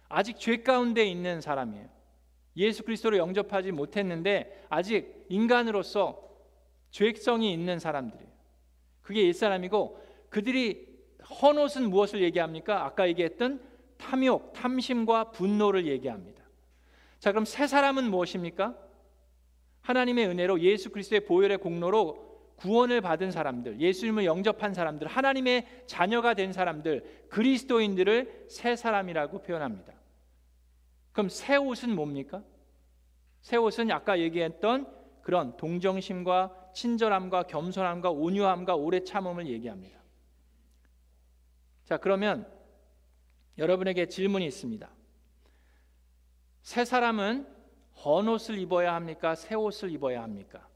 아직 0.08 0.40
죄 0.40 0.58
가운데 0.58 1.06
있는 1.06 1.42
사람이에요. 1.42 1.90
예수 2.58 2.84
그리스도를 2.84 3.18
영접하지 3.18 3.72
못했는데 3.72 4.66
아직 4.70 5.26
인간으로서 5.30 6.22
죄성이 6.92 7.52
있는 7.52 7.80
사람들이에요. 7.80 8.32
그게 9.02 9.26
옛 9.26 9.34
사람이고 9.34 10.00
그들이 10.30 10.88
헌옷은 11.42 11.90
무엇을 11.90 12.22
얘기합니까? 12.22 12.86
아까 12.86 13.08
얘기했던 13.08 13.62
탐욕, 13.98 14.54
탐심과 14.54 15.32
분노를 15.32 15.88
얘기합니다. 15.88 16.44
자, 17.20 17.32
그럼 17.32 17.46
새 17.46 17.68
사람은 17.68 18.10
무엇입니까? 18.10 18.76
하나님의 19.84 20.28
은혜로 20.28 20.62
예수 20.62 20.90
그리스도의 20.90 21.25
보혈의 21.25 21.60
공로로 21.60 22.34
구원을 22.56 23.02
받은 23.02 23.32
사람들, 23.32 23.80
예수님을 23.80 24.25
영접한 24.25 24.74
사람들, 24.74 25.08
하나님의 25.08 25.84
자녀가 25.86 26.34
된 26.34 26.54
사람들, 26.54 27.28
그리스도인들을 27.30 28.48
새 28.50 28.76
사람이라고 28.76 29.41
표현합니다. 29.41 29.93
그럼 31.12 31.30
새 31.30 31.58
옷은 31.58 31.93
뭡니까? 31.96 32.43
새 33.41 33.58
옷은 33.58 33.91
아까 33.91 34.19
얘기했던 34.19 34.88
그런 35.22 35.58
동정심과 35.58 36.72
친절함과 36.74 37.43
겸손함과 37.43 38.12
온유함과 38.12 38.76
오래 38.76 39.04
참음을 39.04 39.48
얘기합니다. 39.48 40.00
자, 41.84 41.98
그러면 41.98 42.50
여러분에게 43.58 44.08
질문이 44.08 44.46
있습니다. 44.46 44.89
새 46.62 46.86
사람은 46.86 47.53
헌 48.06 48.27
옷을 48.27 48.58
입어야 48.58 48.93
합니까? 48.95 49.36
새 49.36 49.56
옷을 49.56 49.91
입어야 49.91 50.23
합니까? 50.23 50.67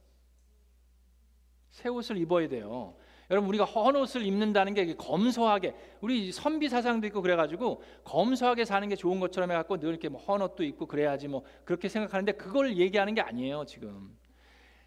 새 1.70 1.90
옷을 1.90 2.18
입어야 2.18 2.48
돼요. 2.48 2.96
여러분 3.30 3.50
우리가 3.50 3.66
헌 3.66 3.96
옷을 3.96 4.26
입는다는 4.26 4.74
게 4.74 4.96
검소하게 4.96 5.76
우리 6.00 6.32
선비 6.32 6.70
사상도 6.70 7.06
있고 7.08 7.22
그래가지고 7.22 7.84
검소하게 8.06 8.64
사는 8.64 8.88
게 8.88 8.96
좋은 8.96 9.20
것처럼 9.20 9.52
해갖고 9.52 9.78
늘 9.80 9.90
이렇게 9.90 10.08
뭐 10.08 10.22
헌 10.26 10.42
옷도 10.42 10.64
입고 10.64 10.86
그래야지 10.86 11.28
뭐 11.28 11.44
그렇게 11.66 11.90
생각하는데 11.90 12.32
그걸 12.34 12.78
얘기하는 12.78 13.14
게 13.16 13.22
아니에요 13.22 13.66
지금 13.66 14.18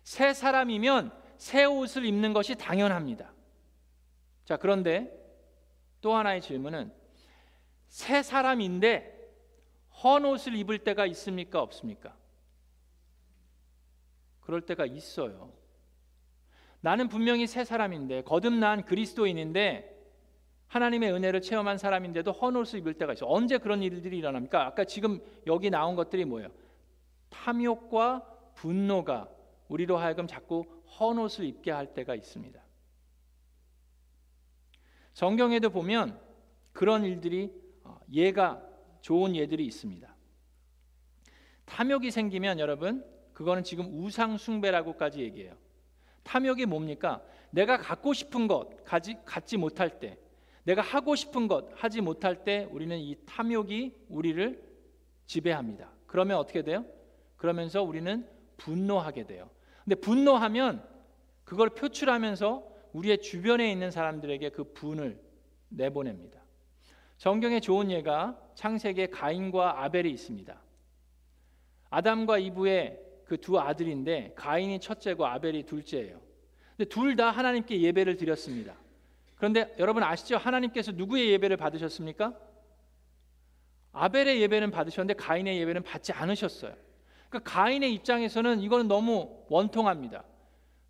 새 0.03 0.33
사람이면 0.33 1.13
새 1.37 1.65
옷을 1.65 2.07
입는 2.07 2.33
것이 2.33 2.55
당연합니다. 2.55 3.33
자 4.47 4.57
그런데 4.57 5.17
또 6.01 6.15
하나의 6.15 6.41
질문은 6.41 6.93
새 7.89 8.23
사람인데 8.23 9.19
헌 10.03 10.25
옷을 10.25 10.55
입을 10.55 10.79
때가 10.79 11.05
있습니까 11.07 11.61
없습니까? 11.61 12.17
그럴 14.51 14.63
때가 14.63 14.85
있어요. 14.85 15.53
나는 16.81 17.07
분명히 17.07 17.47
새 17.47 17.63
사람인데 17.63 18.23
거듭난 18.23 18.85
그리스도인인데 18.85 19.97
하나님의 20.67 21.13
은혜를 21.13 21.41
체험한 21.41 21.79
사람인데도 21.79 22.33
헌옷을 22.33 22.81
입을 22.81 22.95
때가 22.95 23.13
있어. 23.13 23.27
언제 23.29 23.59
그런 23.59 23.81
일들이 23.81 24.19
일어납니까? 24.19 24.67
아까 24.67 24.85
지금 24.85 25.21
여기 25.47 25.71
나온 25.71 25.95
것들이 25.95 26.25
뭐예요? 26.25 26.49
탐욕과 27.29 28.27
분노가 28.57 29.29
우리로 29.69 29.99
하여금 29.99 30.27
자꾸 30.27 30.65
헌옷을 30.99 31.45
입게 31.45 31.71
할 31.71 31.95
때가 31.95 32.17
있습니다. 32.17 32.61
성경에도 35.13 35.71
보면 35.71 36.21
그런 36.73 37.05
일들이 37.05 37.53
어, 37.85 38.01
예가 38.13 38.61
좋은 39.01 39.37
예들이 39.37 39.65
있습니다. 39.65 40.13
탐욕이 41.67 42.11
생기면 42.11 42.59
여러분 42.59 43.20
그거는 43.41 43.65
지금 43.65 43.89
우상 44.05 44.37
숭배라고까지 44.37 45.21
얘기해요. 45.21 45.55
탐욕이 46.25 46.67
뭡니까? 46.67 47.23
내가 47.49 47.79
갖고 47.79 48.13
싶은 48.13 48.47
것 48.47 48.85
가지, 48.85 49.17
갖지 49.25 49.57
못할 49.57 49.99
때, 49.99 50.19
내가 50.65 50.83
하고 50.83 51.17
싶은 51.17 51.49
것 51.49 51.71
하지 51.75 52.03
못할 52.03 52.45
때 52.45 52.69
우리는 52.71 52.99
이 52.99 53.17
탐욕이 53.25 53.95
우리를 54.11 54.63
지배합니다. 55.25 55.91
그러면 56.07 56.37
어떻게 56.37 56.61
돼요? 56.61 56.85
그러면서 57.39 57.83
우리는 57.83 58.29
분노하게 58.59 59.27
돼요. 59.27 59.49
근데 59.85 59.95
분노하면 59.95 60.87
그걸 61.45 61.71
표출하면서 61.71 62.63
우리의 62.93 63.23
주변에 63.23 63.73
있는 63.73 63.91
사람들에게 63.91 64.51
그 64.51 64.65
분을 64.75 65.19
내보냅니다. 65.71 66.39
성경에 67.17 67.61
좋은 67.61 67.91
예가 67.91 68.39
창세기에 68.55 69.07
가인과 69.07 69.83
아벨이 69.83 70.11
있습니다. 70.11 70.61
아담과 71.89 72.37
이브의 72.37 73.10
그 73.31 73.37
두 73.37 73.61
아들인데 73.61 74.33
가인이 74.35 74.81
첫째고 74.81 75.25
아벨이 75.25 75.63
둘째예요. 75.63 76.21
근데 76.77 76.89
둘 76.89 77.15
다 77.15 77.31
하나님께 77.31 77.81
예배를 77.81 78.17
드렸습니다. 78.17 78.75
그런데 79.37 79.73
여러분 79.79 80.03
아시죠? 80.03 80.37
하나님께서 80.37 80.91
누구의 80.91 81.31
예배를 81.31 81.57
받으셨습니까? 81.57 82.37
아벨의 83.93 84.43
예배는 84.43 84.73
받으셨는데 84.73 85.15
가인의 85.15 85.61
예배는 85.61 85.85
받지 85.85 86.13
않으셨어요. 86.13 86.75
그러니까 87.29 87.53
가인의 87.53 87.95
입장에서는 87.95 88.61
이거는 88.63 88.89
너무 88.89 89.45
원통합니다. 89.49 90.25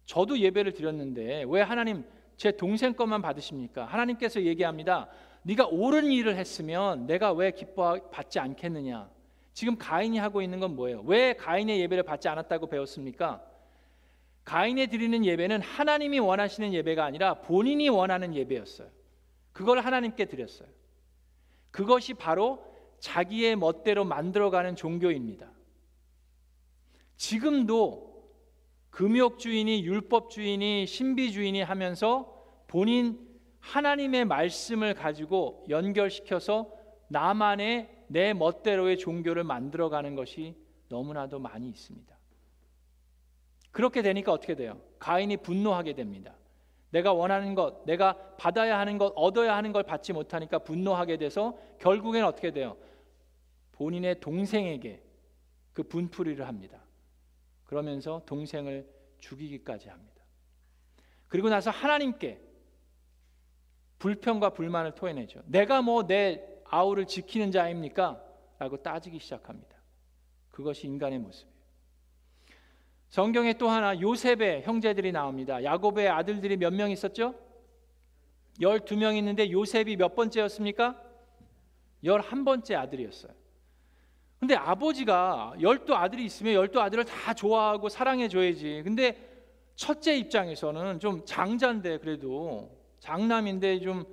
저도 0.07 0.39
예배를 0.39 0.73
드렸는데 0.73 1.45
왜 1.47 1.61
하나님 1.61 2.05
제 2.39 2.53
동생 2.53 2.95
것만 2.95 3.21
받으십니까? 3.21 3.85
하나님께서 3.85 4.41
얘기합니다. 4.41 5.11
네가 5.43 5.67
옳은 5.67 6.11
일을 6.11 6.37
했으면 6.37 7.07
내가 7.07 7.33
왜 7.33 7.51
기뻐 7.51 8.01
받지 8.11 8.39
않겠느냐? 8.39 9.11
지금 9.53 9.77
가인이 9.77 10.19
하고 10.19 10.43
있는 10.43 10.61
건 10.61 10.77
뭐예요? 10.77 11.03
왜 11.03 11.35
가인의 11.35 11.81
예배를 11.81 12.05
받지 12.05 12.29
않았다고 12.29 12.69
배웠습니까? 12.69 13.43
가인에 14.45 14.87
드리는 14.87 15.25
예배는 15.25 15.61
하나님이 15.61 16.19
원하시는 16.19 16.73
예배가 16.73 17.05
아니라 17.05 17.35
본인이 17.35 17.89
원하는 17.89 18.35
예배였어요. 18.35 18.89
그걸 19.53 19.81
하나님께 19.81 20.27
드렸어요. 20.27 20.69
그것이 21.71 22.15
바로 22.15 22.65
자기의 22.99 23.57
멋대로 23.57 24.05
만들어가는 24.05 24.77
종교입니다. 24.77 25.51
지금도 27.17 28.11
금욕주의니 28.91 29.85
율법주의니 29.85 30.87
신비주의니 30.87 31.63
하면서 31.63 32.35
본인 32.67 33.19
하나님의 33.61 34.25
말씀을 34.25 34.95
가지고 34.95 35.65
연결시켜서 35.69 36.73
나만의 37.09 38.00
내 38.11 38.33
멋대로의 38.33 38.99
종교를 38.99 39.45
만들어가는 39.45 40.17
것이 40.17 40.57
너무나도 40.89 41.39
많이 41.39 41.69
있습니다. 41.69 42.19
그렇게 43.71 44.03
되니까 44.03 44.33
어떻게 44.33 44.57
돼요? 44.57 44.81
가인이 44.99 45.37
분노하게 45.37 45.93
됩니다. 45.93 46.35
내가 46.91 47.13
원하는 47.13 47.55
것, 47.55 47.85
내가 47.87 48.35
받아야 48.37 48.81
하는 48.81 48.99
것, 48.99 49.13
얻어야 49.15 49.57
하는 49.57 49.71
걸 49.71 49.85
받지 49.85 50.13
못하니까 50.13 50.59
분노하게 50.59 51.19
돼서 51.19 51.57
결국엔 51.79 52.25
어떻게 52.25 52.51
돼요? 52.51 52.77
본인의 53.71 54.19
동생에게 54.19 55.01
그 55.73 55.85
분풀이를 55.85 56.49
합니다. 56.49 56.83
그러면서 57.65 58.23
동생을 58.27 58.91
죽이기까지 59.21 59.89
합니다. 59.89 60.25
그리고 61.29 61.49
나서 61.49 61.71
하나님께 61.71 62.41
불평과 64.01 64.51
불만을 64.51 64.97
토해내죠. 64.97 65.43
내가 65.47 65.81
뭐 65.81 66.09
내 66.09 66.50
아우를 66.71 67.07
지키는 67.07 67.51
자입니까? 67.51 68.23
라고 68.59 68.77
따지기 68.83 69.19
시작합니다. 69.19 69.77
그것이 70.51 70.87
인간의 70.87 71.19
모습이에요. 71.19 71.51
성경에 73.09 73.55
또 73.55 73.69
하나 73.69 74.01
요셉의 74.01 74.63
형제들이 74.63 75.11
나옵니다. 75.13 75.63
야곱의 75.65 76.09
아들들이 76.09 76.57
몇 76.57 76.73
명 76.73 76.91
있었죠? 76.91 77.35
12명 78.61 79.17
있는데 79.17 79.51
요셉이 79.51 79.97
몇 79.97 80.15
번째였습니까? 80.15 81.01
11번째 82.05 82.77
아들이었어요. 82.77 83.33
근데 84.39 84.55
아버지가 84.55 85.55
열두 85.61 85.95
아들이 85.95 86.25
있으면 86.25 86.55
열두 86.55 86.81
아들을 86.81 87.05
다 87.05 87.35
좋아하고 87.35 87.89
사랑해 87.89 88.29
줘야지. 88.29 88.83
근데 88.85 89.29
첫째 89.77 90.17
입장에서는 90.17 90.99
좀 91.01 91.25
장자인데 91.25 91.99
그래도 91.99 92.71
장남인데 93.01 93.81
좀, 93.81 94.05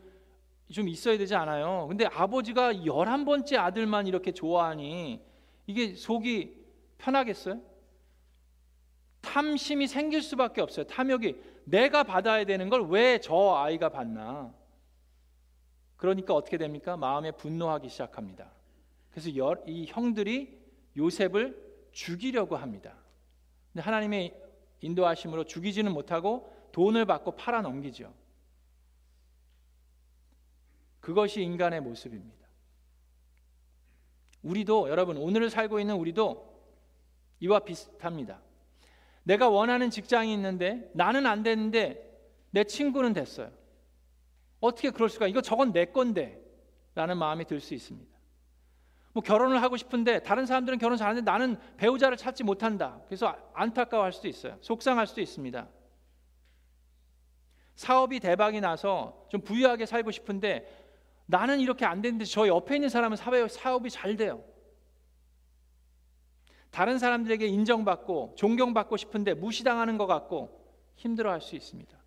좀 0.71 0.88
있어야 0.89 1.17
되지 1.17 1.34
않아요? 1.36 1.86
근데 1.88 2.06
아버지가 2.06 2.86
열한 2.86 3.25
번째 3.25 3.58
아들만 3.58 4.08
이렇게 4.08 4.32
좋아하니 4.32 5.21
이게 5.65 5.95
속이 5.95 6.56
편하겠어요? 6.97 7.62
탐심이 9.21 9.88
생길 9.88 10.21
수밖에 10.21 10.62
없어요. 10.62 10.86
탐욕이 10.86 11.36
내가 11.65 12.03
받아야 12.03 12.43
되는 12.45 12.69
걸 12.69 12.82
왜 12.89 13.19
저 13.19 13.56
아이가 13.56 13.89
받나? 13.89 14.53
그러니까 15.97 16.34
어떻게 16.34 16.58
됩니까? 16.58 16.95
마음에 16.95 17.32
분노하기 17.32 17.89
시작합니다. 17.89 18.51
그래서 19.12 19.30
이 19.65 19.86
형들이 19.88 20.58
요셉을 20.95 21.65
죽이려고 21.91 22.56
합니다. 22.56 22.93
근데 23.73 23.84
하나님의 23.84 24.34
인도하심으로 24.82 25.45
죽이지는 25.45 25.91
못하고 25.91 26.53
돈을 26.71 27.06
받고 27.06 27.32
팔아 27.32 27.62
넘기죠. 27.62 28.13
그것이 31.08 31.41
인간의 31.41 31.80
모습입니다. 31.80 32.50
우리도 34.43 34.89
여러분 34.89 35.15
오늘을 35.15 35.50
살고 35.50 35.80
있는 35.80 35.96
우리도 35.96 36.54
이와 37.39 37.60
비슷합니다. 37.60 38.41
내가 39.24 39.48
원하는 39.48 39.89
직장이 39.89 40.34
있는데 40.34 40.91
나는 40.93 41.26
안 41.26 41.43
되는데 41.43 42.04
내 42.52 42.65
친구는 42.65 43.13
됐어요. 43.13 43.54
어떻게 44.60 44.89
그럴 44.89 45.08
수가? 45.08 45.28
이거 45.28 45.39
저건 45.39 45.72
내 45.72 45.86
건데 45.86 46.43
라는 46.93 47.17
마음이 47.17 47.46
들 47.46 47.62
수 47.62 47.74
있습니다. 47.74 48.13
뭐 49.13 49.24
결혼을 49.24 49.62
하고 49.62 49.78
싶은데 49.78 50.24
다른 50.24 50.46
사람들은 50.46 50.78
결혼 50.78 50.98
잘하는데 50.98 51.32
나는 51.32 51.58
배우자를 51.78 52.17
찾지 52.17 52.43
못한다. 52.43 53.00
그래서 53.06 53.34
안타까워할 53.54 54.12
수도 54.12 54.28
있어요. 54.28 54.58
속상할 54.60 55.08
수도 55.08 55.22
있습니다. 55.22 55.70
사업이 57.76 58.20
대박이 58.20 58.60
나서 58.60 59.26
좀 59.30 59.39
부유하게 59.39 59.86
살고 59.86 60.12
싶은데 60.12 60.87
나는 61.27 61.59
이렇게 61.59 61.85
안 61.85 62.01
되는데 62.01 62.25
저 62.25 62.47
옆에 62.47 62.75
있는 62.75 62.89
사람은 62.89 63.17
사업이 63.49 63.89
잘 63.89 64.15
돼요. 64.15 64.43
다른 66.71 66.97
사람들에게 66.99 67.45
인정받고 67.45 68.33
존경받고 68.37 68.97
싶은데 68.97 69.33
무시당하는 69.33 69.97
것 69.97 70.07
같고 70.07 70.57
힘들어할 70.95 71.41
수 71.41 71.55
있습니다. 71.55 71.97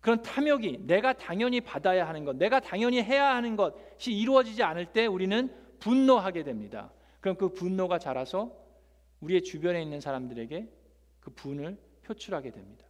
그런 0.00 0.22
탐욕이 0.22 0.86
내가 0.86 1.12
당연히 1.12 1.60
받아야 1.60 2.06
하는 2.06 2.24
것, 2.24 2.36
내가 2.36 2.60
당연히 2.60 3.02
해야 3.02 3.34
하는 3.34 3.56
것이 3.56 4.12
이루어지지 4.12 4.62
않을 4.62 4.92
때 4.92 5.06
우리는 5.06 5.52
분노하게 5.80 6.44
됩니다. 6.44 6.92
그럼 7.20 7.36
그 7.36 7.52
분노가 7.52 7.98
자라서 7.98 8.52
우리의 9.20 9.42
주변에 9.42 9.82
있는 9.82 10.00
사람들에게 10.00 10.70
그 11.18 11.30
분을 11.30 11.76
표출하게 12.04 12.52
됩니다. 12.52 12.86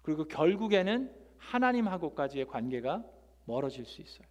그리고 0.00 0.24
결국에는 0.24 1.12
하나님하고까지의 1.36 2.46
관계가 2.46 3.04
멀어질 3.44 3.84
수 3.84 4.00
있어요. 4.00 4.26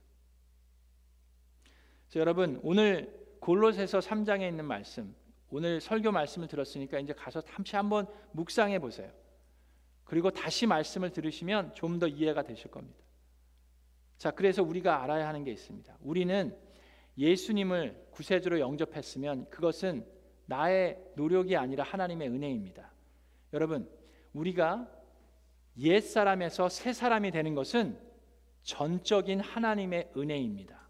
여러분 2.19 2.59
오늘 2.63 3.11
골로새서 3.39 3.99
3장에 3.99 4.47
있는 4.47 4.65
말씀 4.65 5.15
오늘 5.49 5.79
설교 5.79 6.11
말씀을 6.11 6.47
들었으니까 6.47 6.99
이제 6.99 7.13
가서 7.13 7.41
잠시 7.41 7.75
한번 7.75 8.07
묵상해 8.31 8.79
보세요. 8.79 9.11
그리고 10.03 10.31
다시 10.31 10.65
말씀을 10.65 11.11
들으시면 11.11 11.73
좀 11.75 11.99
더 11.99 12.07
이해가 12.07 12.43
되실 12.43 12.71
겁니다. 12.71 12.99
자, 14.17 14.31
그래서 14.31 14.63
우리가 14.63 15.03
알아야 15.03 15.27
하는 15.27 15.43
게 15.43 15.51
있습니다. 15.51 15.97
우리는 16.01 16.57
예수님을 17.17 18.07
구세주로 18.11 18.59
영접했으면 18.59 19.49
그것은 19.49 20.05
나의 20.45 20.97
노력이 21.15 21.55
아니라 21.55 21.83
하나님의 21.83 22.29
은혜입니다. 22.29 22.91
여러분, 23.53 23.89
우리가 24.33 24.89
옛 25.77 25.99
사람에서 25.99 26.69
새 26.69 26.93
사람이 26.93 27.31
되는 27.31 27.53
것은 27.53 27.99
전적인 28.63 29.39
하나님의 29.39 30.11
은혜입니다. 30.17 30.82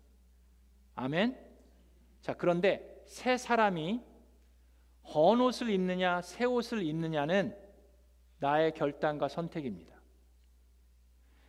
아멘. 0.95 1.37
자, 2.21 2.33
그런데 2.33 3.03
새 3.05 3.37
사람이 3.37 4.01
헌 5.13 5.41
옷을 5.41 5.69
입느냐 5.69 6.21
새 6.21 6.45
옷을 6.45 6.83
입느냐는 6.83 7.57
나의 8.39 8.73
결단과 8.73 9.27
선택입니다. 9.27 9.93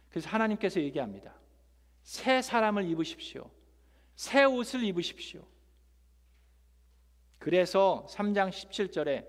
그래서 0.08 0.28
하나님께서 0.28 0.80
얘기합니다. 0.80 1.34
새 2.02 2.42
사람을 2.42 2.84
입으십시오. 2.90 3.50
새 4.14 4.44
옷을 4.44 4.84
입으십시오. 4.84 5.44
그래서 7.38 8.06
3장 8.08 8.48
17절에 8.48 9.26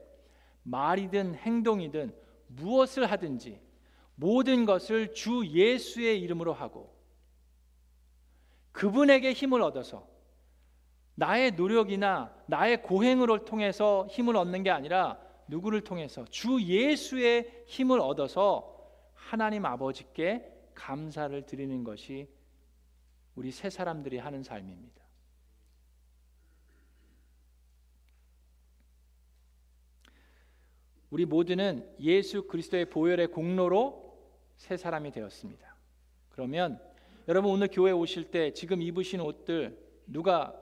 말이든 0.63 1.36
행동이든 1.36 2.15
무엇을 2.47 3.12
하든지 3.12 3.60
모든 4.15 4.65
것을 4.65 5.13
주 5.13 5.45
예수의 5.45 6.21
이름으로 6.21 6.54
하고 6.54 6.94
그분에게 8.75 9.31
힘을 9.31 9.61
얻어서 9.61 10.05
나의 11.15 11.51
노력이나 11.51 12.35
나의 12.45 12.81
고행으로 12.83 13.45
통해서 13.45 14.05
힘을 14.11 14.35
얻는 14.35 14.63
게 14.63 14.69
아니라 14.69 15.17
누구를 15.47 15.81
통해서 15.81 16.25
주 16.25 16.61
예수의 16.61 17.63
힘을 17.67 18.01
얻어서 18.01 18.75
하나님 19.13 19.65
아버지께 19.65 20.51
감사를 20.73 21.45
드리는 21.45 21.85
것이 21.85 22.27
우리 23.35 23.51
새 23.51 23.69
사람들이 23.69 24.17
하는 24.17 24.43
삶입니다. 24.43 25.01
우리 31.11 31.25
모두는 31.25 31.95
예수 32.01 32.45
그리스도의 32.45 32.89
보혈의 32.89 33.27
공로로 33.27 34.19
새 34.57 34.75
사람이 34.75 35.11
되었습니다. 35.11 35.77
그러면 36.27 36.81
여러분 37.27 37.51
오늘 37.51 37.69
교회 37.71 37.91
오실 37.91 38.29
때 38.31 38.51
지금 38.53 38.81
입으신 38.81 39.19
옷들 39.19 39.77
누가 40.05 40.53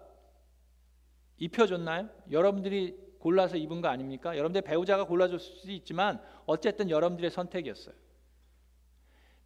입혀줬나요? 1.38 2.10
여러분들이 2.32 2.95
골라서 3.19 3.58
입은 3.58 3.82
거 3.82 3.88
아닙니까? 3.89 4.38
여러분들 4.38 4.62
배우자가 4.62 5.06
골라줄 5.06 5.39
수 5.39 5.71
있지만 5.71 6.21
어쨌든 6.45 6.89
여러분들의 6.89 7.32
선택이었어요. 7.32 7.95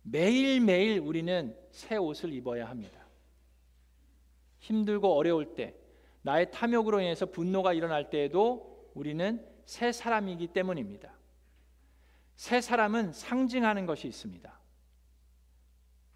매일매일 0.03 0.99
우리는 0.99 1.56
새 1.71 1.97
옷을 1.97 2.34
입어야 2.34 2.69
합니다. 2.69 3.06
힘들고 4.60 5.13
어려울 5.15 5.53
때, 5.56 5.75
나의 6.21 6.51
탐욕으로 6.51 7.01
인해서 7.01 7.25
분노가 7.25 7.73
일어날 7.73 8.10
때에도 8.10 8.91
우리는 8.93 9.45
새 9.65 9.91
사람이기 9.91 10.47
때문입니다. 10.47 11.13
새 12.36 12.62
사람은 12.62 13.13
상징하는 13.13 13.86
것이 13.86 14.08
있습니다. 14.08 14.60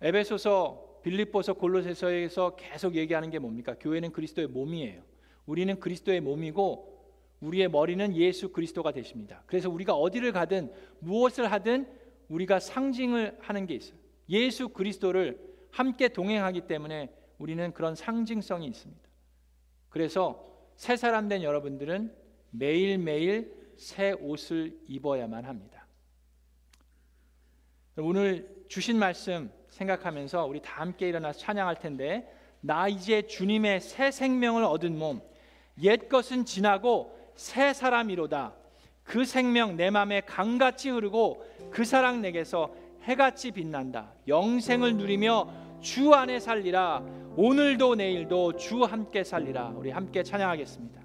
에베소서, 0.01 0.90
빌립보서, 1.01 1.53
골로새서에서 1.53 2.55
계속 2.55 2.95
얘기하는 2.95 3.29
게 3.29 3.39
뭡니까? 3.39 3.75
교회는 3.79 4.11
그리스도의 4.11 4.47
몸이에요. 4.47 5.03
우리는 5.45 5.79
그리스도의 5.79 6.21
몸이고 6.21 6.91
우리의 7.41 7.69
머리는 7.69 8.15
예수 8.15 8.51
그리스도가 8.51 8.91
되십니다. 8.91 9.43
그래서 9.47 9.69
우리가 9.69 9.93
어디를 9.95 10.31
가든 10.31 10.71
무엇을 10.99 11.51
하든 11.51 11.87
우리가 12.29 12.59
상징을 12.59 13.37
하는 13.41 13.65
게 13.65 13.75
있어요. 13.75 13.97
예수 14.29 14.69
그리스도를 14.69 15.39
함께 15.71 16.07
동행하기 16.07 16.61
때문에 16.67 17.13
우리는 17.39 17.73
그런 17.73 17.95
상징성이 17.95 18.67
있습니다. 18.67 19.09
그래서 19.89 20.47
새 20.75 20.95
사람 20.95 21.27
된 21.27 21.43
여러분들은 21.43 22.15
매일매일 22.51 23.73
새 23.75 24.11
옷을 24.11 24.79
입어야만 24.87 25.45
합니다. 25.45 25.87
오늘 27.97 28.65
주신 28.67 28.97
말씀 28.97 29.51
생각하면서 29.71 30.45
우리 30.45 30.61
다 30.61 30.81
함께 30.81 31.09
일어나서 31.09 31.39
찬양할 31.39 31.79
텐데 31.79 32.31
나 32.61 32.87
이제 32.87 33.23
주님의 33.23 33.81
새 33.81 34.11
생명을 34.11 34.63
얻은 34.63 34.97
몸 34.97 35.31
옛 35.81 36.09
것은 36.09 36.45
지나고 36.45 37.17
새 37.35 37.73
사람이로다. 37.73 38.53
그 39.03 39.25
생명 39.25 39.75
내 39.75 39.89
맘에 39.89 40.21
강같이 40.21 40.89
흐르고 40.89 41.43
그 41.71 41.83
사랑 41.83 42.21
내게서 42.21 42.73
해같이 43.03 43.51
빛난다. 43.51 44.13
영생을 44.27 44.95
누리며 44.95 45.51
주 45.81 46.13
안에 46.13 46.39
살리라. 46.39 47.03
오늘도 47.35 47.95
내일도 47.95 48.55
주 48.57 48.83
함께 48.83 49.23
살리라. 49.23 49.73
우리 49.75 49.89
함께 49.89 50.21
찬양하겠습니다. 50.21 51.00